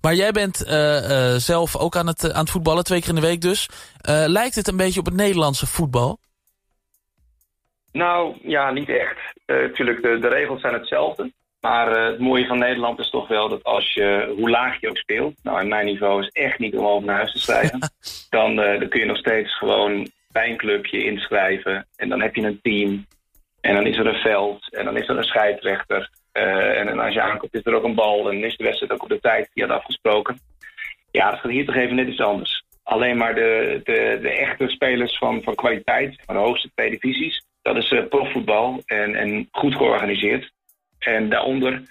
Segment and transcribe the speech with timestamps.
[0.00, 3.20] Maar jij bent uh, zelf ook aan het, aan het voetballen, twee keer in de
[3.20, 3.68] week dus.
[4.26, 6.18] lijkt het een beetje op het Nederlandse voetbal?
[7.92, 9.18] Nou, ja, niet echt.
[9.46, 11.32] Natuurlijk, de, de regels zijn hetzelfde.
[11.60, 14.96] Maar het mooie van Nederland is toch wel dat als je, hoe laag je ook
[14.96, 15.34] speelt...
[15.42, 17.78] nou, in mijn niveau is echt niet om over naar huis te stijgen...
[18.30, 21.86] dan, dan kun je nog steeds gewoon bij een clubje inschrijven.
[21.96, 23.06] En dan heb je een team.
[23.60, 24.74] En dan is er een veld.
[24.74, 26.10] En dan is er een scheidsrechter.
[26.32, 26.67] Uh,
[27.18, 28.30] je aankomt is er ook een bal.
[28.30, 30.38] En is de wedstrijd ook op de tijd die had afgesproken.
[31.10, 32.64] Ja, dat gaat hier toch even net iets anders.
[32.82, 37.46] Alleen maar de, de, de echte spelers van, van kwaliteit, van de hoogste twee divisies.
[37.62, 40.52] Dat is uh, profvoetbal en, en goed georganiseerd.
[40.98, 41.82] En daaronder,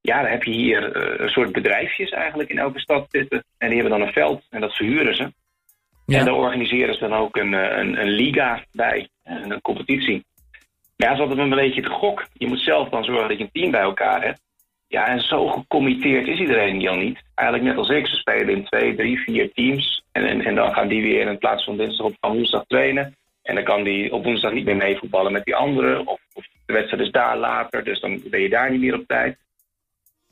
[0.00, 3.44] ja, dan heb je hier uh, een soort bedrijfjes eigenlijk in elke stad zitten.
[3.58, 5.32] En die hebben dan een veld en dat verhuren ze.
[6.06, 6.18] Ja.
[6.18, 10.24] En daar organiseren ze dan ook een, een, een liga bij, een competitie.
[10.96, 12.26] Ja, dat is altijd een beetje de gok.
[12.32, 14.40] Je moet zelf dan zorgen dat je een team bij elkaar hebt.
[14.88, 17.22] Ja, en zo gecommitteerd is iedereen al niet.
[17.34, 18.06] Eigenlijk net als ik.
[18.06, 20.04] Ze spelen in twee, drie, vier teams.
[20.12, 23.16] En, en, dan gaan die weer in plaats van dinsdag op van woensdag trainen.
[23.42, 26.06] En dan kan die op woensdag niet meer meevoetballen met die anderen.
[26.06, 26.20] Of,
[26.66, 29.38] de wedstrijd is daar later, dus dan ben je daar niet meer op tijd.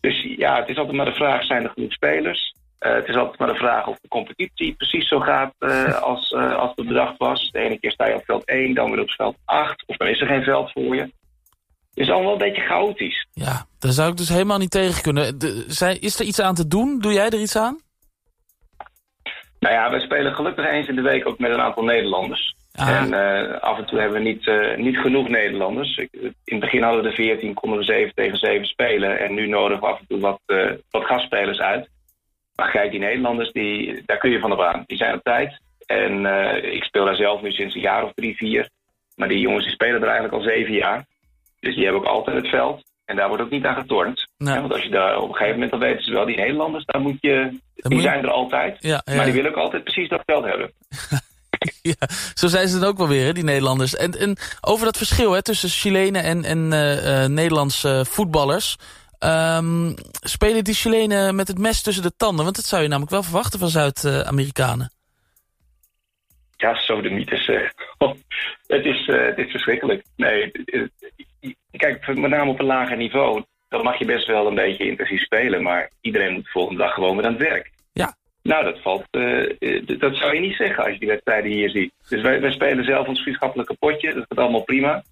[0.00, 2.54] Dus ja, het is altijd maar de vraag, zijn er genoeg spelers?
[2.80, 6.30] Uh, het is altijd maar de vraag of de competitie precies zo gaat uh, als,
[6.30, 7.50] uh, als het bedacht was.
[7.50, 9.82] De ene keer sta je op veld 1, dan weer op veld 8.
[9.86, 11.12] Of dan is er geen veld voor je.
[11.96, 13.26] Het is allemaal een beetje chaotisch.
[13.32, 15.38] Ja, daar zou ik dus helemaal niet tegen kunnen.
[15.38, 16.98] De, zijn, is er iets aan te doen?
[17.00, 17.80] Doe jij er iets aan?
[19.58, 22.54] Nou ja, we spelen gelukkig eens in de week ook met een aantal Nederlanders.
[22.74, 22.88] Ah.
[22.88, 25.96] En af en toe hebben we niet, niet genoeg Nederlanders.
[25.96, 29.18] In het begin hadden we de 14, konden we 7 tegen 7 spelen.
[29.18, 30.40] En nu nodigen we af en toe wat,
[30.90, 31.88] wat gastspelers uit.
[32.54, 34.84] Maar kijk, die Nederlanders, die, daar kun je van op aan.
[34.86, 35.60] Die zijn op tijd.
[35.86, 38.68] En uh, ik speel daar zelf nu sinds een jaar of drie, vier.
[39.14, 41.06] Maar die jongens die spelen er eigenlijk al zeven jaar.
[41.66, 42.82] Dus die hebben ook altijd het veld.
[43.04, 44.26] En daar wordt ook niet aan getornd.
[44.36, 46.84] Ja, want als je daar op een gegeven moment, dan weten ze wel, die Nederlanders,
[46.84, 48.76] daar moet je, die zijn er altijd.
[48.80, 50.72] Ja, ja, maar die willen ook altijd precies dat veld hebben.
[51.92, 53.96] ja, zo zijn ze dan ook wel weer, hè, die Nederlanders.
[53.96, 58.76] En, en over dat verschil hè, tussen Chilenen en, en uh, uh, Nederlandse voetballers...
[59.20, 62.44] Um, spelen die Chilenen met het mes tussen de tanden?
[62.44, 64.90] Want dat zou je namelijk wel verwachten van Zuid-Amerikanen.
[66.56, 67.48] Ja, zo de mythes.
[67.48, 67.68] Uh,
[68.66, 70.04] het, is, uh, het is verschrikkelijk.
[70.16, 70.52] Nee,
[71.76, 73.42] kijk, met name op een lager niveau...
[73.68, 75.62] dan mag je best wel een beetje intensief spelen...
[75.62, 77.70] maar iedereen moet de volgende dag gewoon weer aan het werk.
[77.92, 78.14] Ja.
[78.42, 79.06] Nou, dat valt...
[79.10, 81.92] Uh, dat zou je niet zeggen als je die wedstrijden hier ziet.
[82.08, 84.14] Dus wij, wij spelen zelf ons vriendschappelijke potje.
[84.14, 85.02] Dat gaat allemaal prima.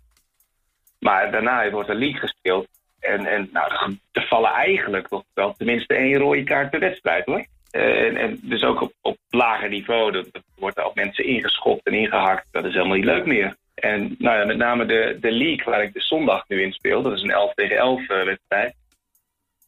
[1.01, 2.69] Maar daarna wordt er league gespeeld.
[3.01, 7.47] En, en nou, er vallen eigenlijk toch wel tenminste één rode kaart per wedstrijd hoor.
[7.71, 11.93] En, en dus ook op, op lager niveau, dat, dat wordt op mensen ingeschopt en
[11.93, 12.47] ingehakt.
[12.51, 13.57] Dat is helemaal niet leuk meer.
[13.85, 17.03] En nou ja, met name de, de league waar ik de zondag nu in speel,
[17.03, 18.75] dat is een 11 tegen 11 uh, wedstrijd.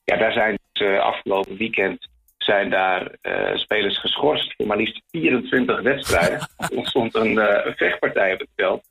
[0.04, 5.02] Ja, daar zijn dus, uh, afgelopen weekend zijn daar uh, spelers geschorst voor maar liefst
[5.10, 6.38] 24 wedstrijden.
[6.56, 7.36] er ontstond een,
[7.76, 8.82] vechtpartij op het veld.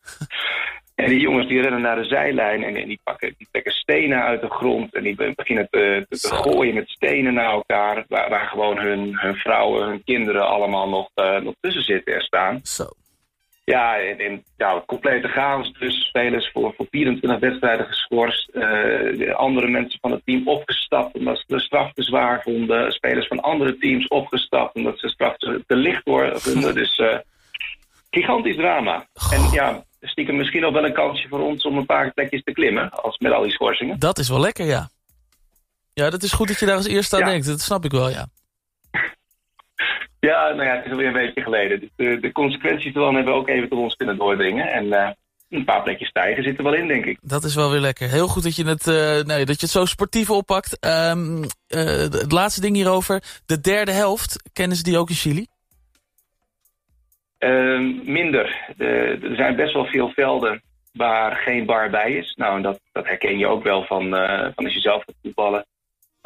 [0.95, 4.23] En die jongens die rennen naar de zijlijn en, en die, pakken, die trekken stenen
[4.23, 4.95] uit de grond.
[4.95, 8.05] En die beginnen te, te, gooien met stenen naar elkaar.
[8.07, 12.21] Waar, waar gewoon hun, hun vrouwen, hun kinderen allemaal nog, uh, nog tussen zitten en
[12.21, 12.59] staan.
[12.63, 12.85] Zo.
[13.65, 16.07] Ja, en, en nou, complete chaos dus.
[16.07, 18.49] Spelers voor, voor 24 wedstrijden geschorst.
[18.53, 22.91] Uh, andere mensen van het team opgestapt omdat ze de straf te zwaar vonden.
[22.91, 26.01] Spelers van andere teams opgestapt omdat ze straf te, te licht
[26.43, 26.75] vonden.
[26.75, 27.17] dus uh,
[28.09, 29.07] gigantisch drama.
[29.31, 32.51] En ja, stiekem misschien nog wel een kansje voor ons om een paar plekjes te
[32.51, 32.91] klimmen.
[32.91, 33.99] Als met al die schorsingen.
[33.99, 34.89] Dat is wel lekker, ja.
[35.93, 37.47] Ja, dat is goed dat je daar als eerste aan denkt.
[37.47, 38.27] Dat snap ik wel, ja.
[40.25, 41.79] Ja, nou ja, het is alweer een beetje geleden.
[41.79, 44.71] Dus de, de consequenties ervan hebben we ook even tot ons kunnen doordringen.
[44.71, 45.09] En uh,
[45.49, 47.17] een paar plekjes stijgen zitten wel in, denk ik.
[47.21, 48.09] Dat is wel weer lekker.
[48.09, 50.85] Heel goed dat je het, uh, nee, dat je het zo sportief oppakt.
[50.85, 51.47] Um, uh,
[51.97, 53.23] het laatste ding hierover.
[53.45, 55.45] De derde helft, kennen ze die ook in Chili?
[57.39, 58.73] Uh, minder.
[58.77, 60.61] De, er zijn best wel veel velden
[60.93, 62.35] waar geen bar bij is.
[62.35, 64.09] Nou, en dat, dat herken je ook wel van,
[64.55, 65.65] van als je zelf gaat voetballen.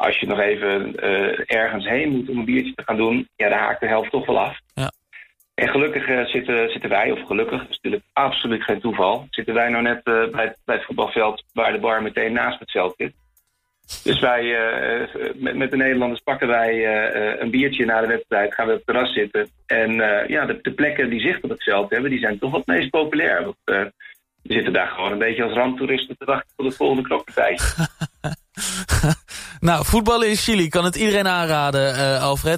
[0.00, 3.48] Als je nog even uh, ergens heen moet om een biertje te gaan doen, ja,
[3.48, 4.58] dan haakt de helft toch wel af.
[4.74, 4.92] Ja.
[5.54, 9.54] En gelukkig uh, zitten, zitten wij, of gelukkig, dat is natuurlijk absoluut geen toeval, zitten
[9.54, 13.12] wij nou net bij, bij het voetbalveld waar de bar meteen naast het veld zit.
[14.02, 18.54] Dus wij, uh, met, met, de Nederlanders pakken wij uh, een biertje na de wedstrijd,
[18.54, 19.48] gaan we op het terras zitten.
[19.66, 22.50] En uh, ja, de, de, plekken die zicht op het veld hebben, die zijn toch
[22.50, 23.44] wat meest populair.
[23.44, 23.92] Want we
[24.42, 27.58] zitten daar gewoon een beetje als randtoeristen te wachten voor de volgende knokpartij.
[29.60, 32.48] nou, voetballen in Chili kan het iedereen aanraden, Alfred.